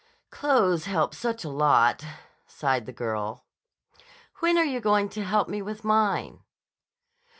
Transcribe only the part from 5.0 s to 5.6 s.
to help